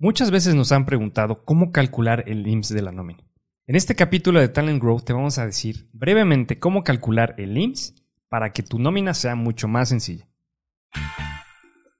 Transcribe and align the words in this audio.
Muchas 0.00 0.30
veces 0.30 0.54
nos 0.54 0.70
han 0.70 0.86
preguntado 0.86 1.44
cómo 1.44 1.72
calcular 1.72 2.22
el 2.28 2.46
IMSS 2.46 2.68
de 2.68 2.82
la 2.82 2.92
nómina. 2.92 3.24
En 3.66 3.74
este 3.74 3.96
capítulo 3.96 4.38
de 4.38 4.46
Talent 4.46 4.80
Growth 4.80 5.02
te 5.02 5.12
vamos 5.12 5.38
a 5.38 5.44
decir 5.44 5.88
brevemente 5.92 6.60
cómo 6.60 6.84
calcular 6.84 7.34
el 7.36 7.58
IMSS 7.58 7.94
para 8.28 8.52
que 8.52 8.62
tu 8.62 8.78
nómina 8.78 9.12
sea 9.12 9.34
mucho 9.34 9.66
más 9.66 9.88
sencilla. 9.88 10.28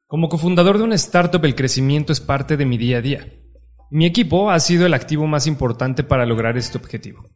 Como 0.06 0.28
cofundador 0.28 0.78
de 0.78 0.84
una 0.84 0.94
startup, 0.94 1.44
el 1.44 1.56
crecimiento 1.56 2.12
es 2.12 2.20
parte 2.20 2.56
de 2.56 2.66
mi 2.66 2.78
día 2.78 2.98
a 2.98 3.02
día. 3.02 3.32
Mi 3.90 4.06
equipo 4.06 4.48
ha 4.52 4.60
sido 4.60 4.86
el 4.86 4.94
activo 4.94 5.26
más 5.26 5.48
importante 5.48 6.04
para 6.04 6.24
lograr 6.24 6.56
este 6.56 6.78
objetivo. 6.78 7.26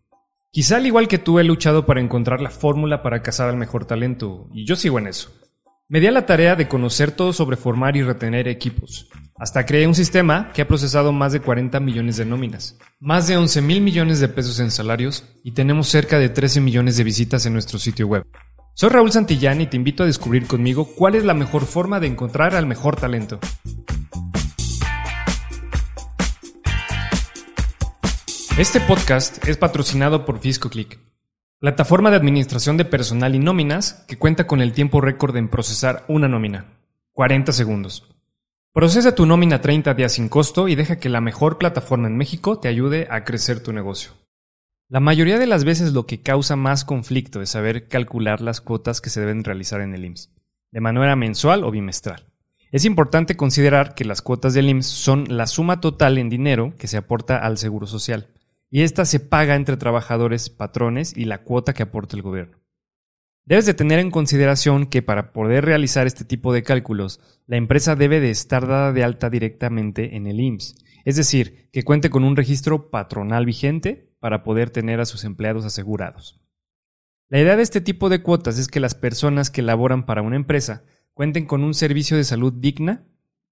Quizá 0.53 0.77
al 0.77 0.87
igual 0.87 1.09
que 1.09 1.19
tú 1.19 1.41
he 1.41 1.45
luchado 1.45 1.87
para 1.87 2.01
encontrar 2.01 2.41
la 2.41 2.51
fórmula 2.51 3.03
para 3.03 3.21
cazar 3.21 3.49
al 3.49 3.57
mejor 3.57 3.85
talento, 3.85 4.49
y 4.53 4.65
yo 4.65 4.77
sigo 4.77 5.01
en 5.01 5.09
eso. 5.09 5.33
Me 5.89 5.99
di 5.99 6.07
a 6.07 6.13
la 6.13 6.25
tarea 6.25 6.55
de 6.55 6.69
conocer 6.69 7.11
todo 7.11 7.33
sobre 7.33 7.57
formar 7.57 7.97
y 7.97 8.03
retener 8.03 8.47
equipos. 8.47 9.09
Hasta 9.43 9.67
creé 9.67 9.89
un 9.89 9.95
sistema 9.97 10.53
que 10.53 10.63
ha 10.63 10.69
procesado 10.69 11.11
más 11.11 11.33
de 11.33 11.41
40 11.41 11.81
millones 11.81 12.17
de 12.17 12.25
nóminas, 12.25 12.79
más 13.01 13.27
de 13.27 13.37
11 13.37 13.61
mil 13.61 13.81
millones 13.81 14.21
de 14.21 14.29
pesos 14.29 14.61
en 14.61 14.71
salarios 14.71 15.25
y 15.43 15.51
tenemos 15.51 15.89
cerca 15.89 16.21
de 16.21 16.29
13 16.29 16.61
millones 16.61 16.97
de 16.97 17.03
visitas 17.03 17.45
en 17.45 17.53
nuestro 17.53 17.81
sitio 17.81 18.07
web. 18.07 18.25
Soy 18.75 18.91
Raúl 18.91 19.11
Santillán 19.11 19.61
y 19.61 19.67
te 19.67 19.77
invito 19.77 20.05
a 20.05 20.07
descubrir 20.07 20.47
conmigo 20.47 20.95
cuál 20.95 21.17
es 21.17 21.25
la 21.25 21.35
mejor 21.35 21.67
forma 21.67 21.99
de 21.99 22.07
encontrar 22.07 22.55
al 22.55 22.67
mejor 22.67 22.95
talento. 22.95 23.41
Este 28.57 28.79
podcast 28.79 29.45
es 29.49 29.57
patrocinado 29.57 30.25
por 30.25 30.39
FiscoClick 30.39 31.01
Plataforma 31.59 32.11
de 32.11 32.17
administración 32.17 32.77
de 32.77 32.85
personal 32.85 33.35
y 33.35 33.41
nóminas 33.41 34.05
que 34.07 34.19
cuenta 34.19 34.47
con 34.47 34.61
el 34.61 34.73
tiempo 34.73 35.01
récord 35.01 35.37
en 35.37 35.49
procesar 35.49 36.05
una 36.07 36.29
nómina. 36.29 36.79
40 37.15 37.51
segundos. 37.51 38.12
Procesa 38.75 39.15
tu 39.15 39.27
nómina 39.27 39.61
30 39.61 39.93
días 39.93 40.13
sin 40.13 40.31
costo 40.31 40.67
y 40.67 40.75
deja 40.77 40.97
que 40.97 41.11
la 41.11 41.21
mejor 41.21 41.59
plataforma 41.59 42.09
en 42.09 42.17
México 42.17 42.59
te 42.59 42.69
ayude 42.69 43.07
a 43.11 43.23
crecer 43.23 43.63
tu 43.63 43.71
negocio. 43.75 44.13
La 44.89 44.99
mayoría 44.99 45.39
de 45.39 45.47
las 45.47 45.65
veces 45.65 45.93
lo 45.93 46.07
que 46.07 46.23
causa 46.23 46.57
más 46.57 46.87
conflicto 46.87 47.43
es 47.43 47.51
saber 47.51 47.87
calcular 47.89 48.41
las 48.41 48.63
cuotas 48.63 49.03
que 49.03 49.11
se 49.11 49.21
deben 49.21 49.45
realizar 49.45 49.83
en 49.83 49.95
el 49.95 50.07
IMSS, 50.07 50.31
de 50.71 50.81
manera 50.81 51.17
mensual 51.17 51.65
o 51.65 51.71
bimestral. 51.71 52.25
Es 52.71 52.87
importante 52.87 53.37
considerar 53.37 53.95
que 53.95 54.07
las 54.07 54.23
cuotas 54.23 54.55
del 54.55 54.71
IMSS 54.71 54.87
son 54.87 55.27
la 55.29 55.47
suma 55.47 55.83
total 55.83 56.17
en 56.17 56.31
dinero 56.31 56.73
que 56.79 56.89
se 56.89 56.97
aporta 56.97 57.37
al 57.37 57.59
Seguro 57.59 57.87
Social 57.87 58.29
y 58.71 58.85
esta 58.85 59.05
se 59.05 59.21
paga 59.21 59.55
entre 59.55 59.77
trabajadores, 59.77 60.49
patrones 60.49 61.15
y 61.15 61.27
la 61.27 61.43
cuota 61.43 61.75
que 61.75 61.83
aporta 61.83 62.17
el 62.17 62.23
gobierno. 62.23 62.62
Debes 63.45 63.67
de 63.67 63.75
tener 63.75 63.99
en 63.99 64.13
consideración 64.13 64.87
que 64.87 65.03
para 65.03 65.33
poder 65.33 65.65
realizar 65.65 66.07
este 66.07 66.25
tipo 66.25 66.53
de 66.53 66.63
cálculos, 66.63 67.21
la 67.47 67.57
empresa 67.57 67.97
debe 67.97 68.21
de 68.21 68.31
estar 68.31 68.69
dada 68.69 68.93
de 68.93 69.03
alta 69.03 69.31
directamente 69.31 70.17
en 70.17 70.29
el 70.29 70.39
IMSS, 70.39 70.77
es 71.05 71.17
decir, 71.17 71.69
que 71.73 71.83
cuente 71.83 72.09
con 72.09 72.23
un 72.23 72.37
registro 72.37 72.91
patronal 72.91 73.45
vigente 73.45 74.15
para 74.21 74.45
poder 74.45 74.71
tener 74.71 75.01
a 75.01 75.07
sus 75.07 75.25
empleados 75.25 75.65
asegurados. 75.65 76.41
La 77.29 77.41
idea 77.41 77.57
de 77.57 77.65
este 77.65 77.81
tipo 77.81 78.09
de 78.09 78.23
cuotas 78.23 78.59
es 78.59 78.69
que 78.69 78.79
las 78.79 78.95
personas 78.95 79.51
que 79.51 79.63
laboran 79.63 80.07
para 80.07 80.23
una 80.23 80.37
empresa 80.37 80.85
cuenten 81.13 81.47
con 81.47 81.65
un 81.65 81.75
servicio 81.75 82.17
de 82.17 82.25
salud 82.25 82.53
digna 82.53 83.09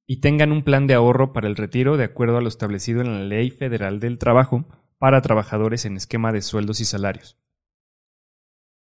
y 0.06 0.20
tengan 0.20 0.52
un 0.52 0.62
plan 0.62 0.86
de 0.86 0.94
ahorro 0.94 1.32
para 1.32 1.48
el 1.48 1.56
retiro 1.56 1.96
de 1.96 2.04
acuerdo 2.04 2.36
a 2.36 2.40
lo 2.40 2.48
establecido 2.48 3.00
en 3.00 3.12
la 3.12 3.24
Ley 3.24 3.50
Federal 3.50 3.98
del 3.98 4.18
Trabajo 4.18 4.68
para 4.98 5.20
trabajadores 5.20 5.84
en 5.84 5.96
esquema 5.96 6.30
de 6.30 6.42
sueldos 6.42 6.80
y 6.80 6.84
salarios. 6.84 7.39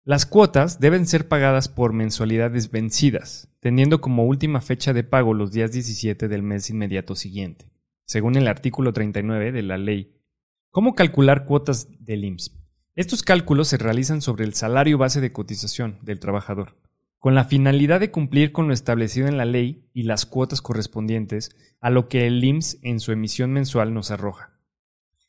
Las 0.07 0.25
cuotas 0.25 0.79
deben 0.79 1.05
ser 1.05 1.27
pagadas 1.27 1.67
por 1.69 1.93
mensualidades 1.93 2.71
vencidas, 2.71 3.49
teniendo 3.59 4.01
como 4.01 4.25
última 4.25 4.61
fecha 4.61 4.93
de 4.93 5.03
pago 5.03 5.35
los 5.35 5.51
días 5.51 5.73
17 5.73 6.29
del 6.29 6.45
mes 6.45 6.71
inmediato 6.71 7.17
siguiente, 7.17 7.73
según 8.05 8.37
el 8.37 8.47
artículo 8.47 8.93
39 8.93 9.51
de 9.51 9.63
la 9.63 9.79
ley. 9.79 10.15
¿Cómo 10.71 10.95
calcular 10.95 11.45
cuotas 11.45 11.89
del 11.99 12.25
IMSS? 12.25 12.57
Estos 12.95 13.25
cálculos 13.25 13.67
se 13.67 13.79
realizan 13.79 14.23
sobre 14.23 14.45
el 14.45 14.55
salario 14.55 14.97
base 14.97 15.21
de 15.21 15.33
cotización 15.33 15.99
del 16.03 16.21
trabajador, 16.21 16.77
con 17.19 17.35
la 17.35 17.43
finalidad 17.43 17.99
de 17.99 18.13
cumplir 18.13 18.53
con 18.53 18.69
lo 18.69 18.75
establecido 18.75 19.27
en 19.27 19.37
la 19.37 19.45
ley 19.45 19.91
y 19.93 20.05
las 20.05 20.25
cuotas 20.25 20.63
correspondientes 20.63 21.51
a 21.81 21.91
lo 21.91 22.09
que 22.09 22.29
el 22.29 22.45
IMSS 22.45 22.79
en 22.83 23.01
su 23.01 23.11
emisión 23.11 23.53
mensual 23.53 23.93
nos 23.93 24.13
arroja. 24.13 24.56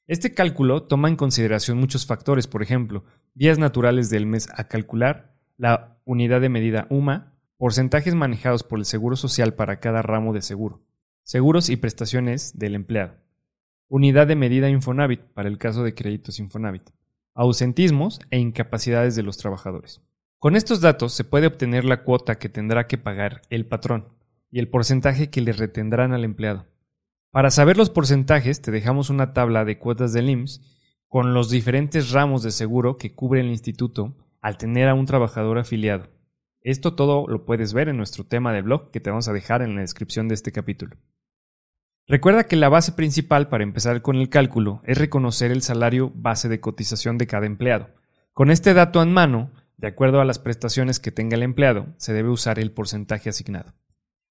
Este 0.08 0.34
cálculo 0.34 0.84
toma 0.84 1.10
en 1.10 1.18
consideración 1.18 1.78
muchos 1.78 2.06
factores, 2.06 2.48
por 2.48 2.64
ejemplo, 2.64 3.04
días 3.34 3.60
naturales 3.60 4.10
del 4.10 4.26
mes 4.26 4.48
a 4.56 4.70
calcular, 4.70 5.36
la 5.58 5.98
unidad 6.06 6.40
de 6.40 6.48
medida 6.48 6.88
UMA, 6.90 7.34
porcentajes 7.58 8.16
manejados 8.16 8.64
por 8.64 8.80
el 8.80 8.86
Seguro 8.86 9.18
Social 9.18 9.54
para 9.56 9.82
cada 9.82 10.02
ramo 10.02 10.32
de 10.32 10.42
seguro, 10.42 10.82
seguros 11.24 11.70
y 11.70 11.76
prestaciones 11.76 12.58
del 12.58 12.76
empleado, 12.76 13.16
unidad 13.90 14.28
de 14.28 14.38
medida 14.38 14.70
Infonavit 14.70 15.20
para 15.34 15.50
el 15.50 15.58
caso 15.58 15.84
de 15.84 15.94
créditos 15.94 16.40
Infonavit, 16.40 16.90
ausentismos 17.34 18.22
e 18.32 18.40
incapacidades 18.40 19.18
de 19.18 19.24
los 19.24 19.38
trabajadores. 19.38 20.02
Con 20.40 20.56
estos 20.56 20.80
datos 20.80 21.12
se 21.12 21.26
puede 21.26 21.48
obtener 21.48 21.84
la 21.84 22.04
cuota 22.04 22.40
que 22.40 22.48
tendrá 22.48 22.88
que 22.88 22.98
pagar 22.98 23.42
el 23.50 23.66
patrón 23.66 24.08
y 24.52 24.60
el 24.60 24.70
porcentaje 24.70 25.30
que 25.30 25.42
le 25.42 25.52
retendrán 25.52 26.14
al 26.14 26.24
empleado. 26.24 26.66
Para 27.32 27.52
saber 27.52 27.78
los 27.78 27.90
porcentajes, 27.90 28.62
te 28.62 28.72
dejamos 28.72 29.10
una 29.10 29.34
tabla 29.34 29.66
de 29.66 29.78
cuotas 29.78 30.14
del 30.14 30.30
IMSS 30.30 30.62
con 31.08 31.34
los 31.34 31.50
diferentes 31.50 32.12
ramos 32.12 32.44
de 32.44 32.52
seguro 32.52 32.98
que 32.98 33.14
cubre 33.14 33.42
el 33.42 33.48
instituto 33.48 34.16
al 34.42 34.58
tener 34.58 34.88
a 34.88 34.94
un 34.94 35.06
trabajador 35.06 35.58
afiliado. 35.58 36.08
Esto 36.62 36.96
todo 36.96 37.28
lo 37.28 37.46
puedes 37.46 37.74
ver 37.74 37.90
en 37.90 37.98
nuestro 37.98 38.26
tema 38.26 38.54
de 38.54 38.62
blog 38.62 38.92
que 38.92 39.00
te 39.00 39.10
vamos 39.10 39.28
a 39.28 39.34
dejar 39.34 39.62
en 39.62 39.76
la 39.76 39.82
descripción 39.82 40.28
de 40.28 40.36
este 40.36 40.52
capítulo. 40.52 40.98
Recuerda 42.08 42.46
que 42.46 42.56
la 42.56 42.70
base 42.70 42.94
principal 42.94 43.50
para 43.50 43.64
empezar 43.64 44.02
con 44.02 44.16
el 44.16 44.30
cálculo 44.30 44.82
es 44.86 44.98
reconocer 44.98 45.52
el 45.52 45.62
salario 45.62 46.12
base 46.16 46.48
de 46.48 46.62
cotización 46.62 47.18
de 47.18 47.28
cada 47.28 47.46
empleado. 47.46 47.90
Con 48.32 48.50
este 48.50 48.74
dato 48.74 49.02
en 49.02 49.12
mano, 49.12 49.52
de 49.76 49.88
acuerdo 49.88 50.22
a 50.22 50.26
las 50.26 50.40
prestaciones 50.40 51.00
que 51.00 51.12
tenga 51.12 51.36
el 51.36 51.44
empleado, 51.44 51.88
se 51.98 52.14
debe 52.14 52.30
usar 52.30 52.60
el 52.60 52.72
porcentaje 52.72 53.30
asignado. 53.30 53.74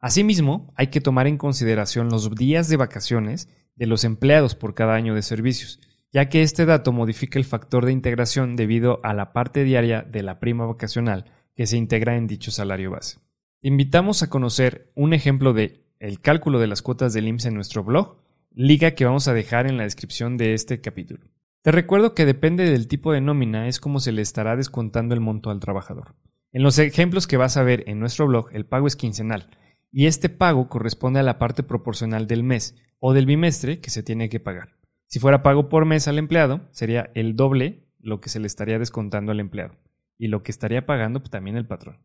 Asimismo, 0.06 0.72
hay 0.77 0.87
que 0.87 1.00
tomar 1.00 1.27
en 1.27 1.37
consideración 1.37 2.11
los 2.11 2.33
días 2.33 2.69
de 2.69 2.77
vacaciones 2.77 3.49
de 3.75 3.87
los 3.87 4.05
empleados 4.05 4.55
por 4.55 4.72
cada 4.72 4.94
año 4.94 5.17
de 5.17 5.22
servicios, 5.22 5.81
ya 6.12 6.28
que 6.28 6.43
este 6.43 6.65
dato 6.65 6.93
modifica 6.93 7.41
el 7.41 7.44
factor 7.44 7.84
de 7.84 7.91
integración 7.91 8.55
debido 8.55 9.00
a 9.03 9.15
la 9.15 9.33
parte 9.33 9.65
diaria 9.65 10.03
de 10.03 10.22
la 10.22 10.39
prima 10.39 10.65
vacacional 10.65 11.25
que 11.56 11.66
se 11.66 11.77
integra 11.77 12.16
en 12.16 12.28
dicho 12.28 12.53
salario 12.53 12.93
base. 12.93 13.19
Te 13.61 13.66
invitamos 13.66 14.22
a 14.22 14.31
conocer 14.31 14.93
un 14.95 15.12
ejemplo 15.12 15.53
de 15.53 15.84
el 15.99 16.21
cálculo 16.21 16.61
de 16.61 16.69
las 16.69 16.83
cuotas 16.83 17.12
del 17.12 17.27
IMSS 17.27 17.47
en 17.47 17.55
nuestro 17.55 17.83
blog, 17.83 18.19
liga 18.53 18.93
que 18.93 19.06
vamos 19.06 19.27
a 19.27 19.34
dejar 19.34 19.66
en 19.66 19.77
la 19.77 19.83
descripción 19.83 20.37
de 20.37 20.55
este 20.55 20.81
capítulo. 20.81 21.27
Te 21.62 21.72
recuerdo 21.72 22.15
que 22.15 22.27
depende 22.27 22.71
del 22.71 22.87
tipo 22.87 23.12
de 23.12 23.21
nómina 23.21 23.66
es 23.66 23.81
como 23.81 23.99
se 23.99 24.12
le 24.12 24.22
estará 24.22 24.55
descontando 24.55 25.16
el 25.16 25.21
monto 25.21 25.50
al 25.50 25.59
trabajador. 25.59 26.15
En 26.53 26.62
los 26.62 26.78
ejemplos 26.78 27.27
que 27.27 27.39
vas 27.39 27.56
a 27.56 27.65
ver 27.65 27.83
en 27.89 27.99
nuestro 27.99 28.28
blog, 28.28 28.50
el 28.53 28.66
pago 28.66 28.87
es 28.87 28.95
quincenal 28.95 29.50
y 29.91 30.07
este 30.07 30.29
pago 30.29 30.69
corresponde 30.69 31.21
a 31.21 31.23
la 31.23 31.39
parte 31.39 31.63
proporcional 31.63 32.27
del 32.27 32.43
mes 32.43 32.77
o 32.99 33.13
del 33.13 33.27
bimestre 33.27 33.81
que 33.81 33.91
se 33.91 34.03
tiene 34.03 34.29
que 34.29 34.41
pagar. 34.41 34.77
Si 35.07 35.21
fuera 35.21 35.43
pago 35.43 35.69
por 35.69 35.85
mes 35.85 36.09
al 36.09 36.19
empleado, 36.19 36.69
sería 36.73 37.11
el 37.15 37.37
doble 37.37 37.87
lo 37.99 38.21
que 38.21 38.29
se 38.29 38.41
le 38.41 38.47
estaría 38.47 38.79
descontando 38.79 39.33
al 39.33 39.41
empleado 39.41 39.77
y 40.19 40.29
lo 40.29 40.43
que 40.43 40.51
estaría 40.51 40.87
pagando 40.87 41.21
también 41.21 41.57
el 41.57 41.67
patrón. 41.67 41.99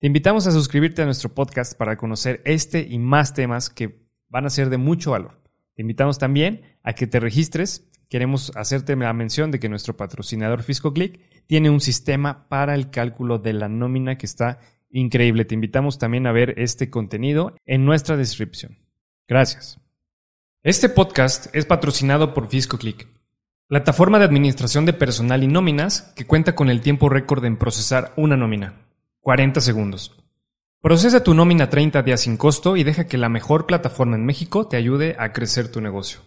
Te 0.00 0.08
invitamos 0.08 0.46
a 0.46 0.52
suscribirte 0.52 1.02
a 1.02 1.04
nuestro 1.04 1.32
podcast 1.32 1.78
para 1.78 1.96
conocer 1.96 2.42
este 2.44 2.86
y 2.88 2.98
más 2.98 3.34
temas 3.34 3.70
que 3.70 4.08
van 4.28 4.46
a 4.46 4.50
ser 4.50 4.68
de 4.68 4.78
mucho 4.78 5.12
valor. 5.12 5.40
Te 5.74 5.82
invitamos 5.82 6.18
también 6.18 6.62
a 6.82 6.94
que 6.94 7.06
te 7.06 7.20
registres. 7.20 7.88
Queremos 8.08 8.52
hacerte 8.56 8.96
la 8.96 9.12
mención 9.12 9.50
de 9.50 9.60
que 9.60 9.68
nuestro 9.68 9.96
patrocinador 9.96 10.62
FiscoClick 10.62 11.46
tiene 11.46 11.70
un 11.70 11.80
sistema 11.80 12.48
para 12.48 12.74
el 12.74 12.90
cálculo 12.90 13.38
de 13.38 13.52
la 13.52 13.68
nómina 13.68 14.18
que 14.18 14.26
está 14.26 14.58
increíble. 14.92 15.44
Te 15.44 15.54
invitamos 15.54 15.98
también 15.98 16.26
a 16.26 16.32
ver 16.32 16.54
este 16.58 16.90
contenido 16.90 17.56
en 17.66 17.84
nuestra 17.84 18.16
descripción. 18.16 18.78
Gracias. 19.26 19.80
Este 20.62 20.88
podcast 20.88 21.54
es 21.54 21.66
patrocinado 21.66 22.34
por 22.34 22.46
FiscoClick, 22.46 23.08
plataforma 23.66 24.20
de 24.20 24.26
administración 24.26 24.86
de 24.86 24.92
personal 24.92 25.42
y 25.42 25.48
nóminas 25.48 26.12
que 26.14 26.24
cuenta 26.24 26.54
con 26.54 26.70
el 26.70 26.80
tiempo 26.80 27.08
récord 27.08 27.44
en 27.44 27.56
procesar 27.56 28.12
una 28.16 28.36
nómina. 28.36 28.86
40 29.22 29.60
segundos. 29.60 30.16
Procesa 30.80 31.22
tu 31.22 31.34
nómina 31.34 31.70
30 31.70 32.02
días 32.02 32.22
sin 32.22 32.36
costo 32.36 32.76
y 32.76 32.84
deja 32.84 33.06
que 33.06 33.18
la 33.18 33.28
mejor 33.28 33.66
plataforma 33.66 34.16
en 34.16 34.26
México 34.26 34.66
te 34.66 34.76
ayude 34.76 35.16
a 35.18 35.32
crecer 35.32 35.70
tu 35.70 35.80
negocio. 35.80 36.20